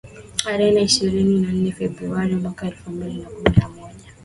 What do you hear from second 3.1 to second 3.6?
na kumi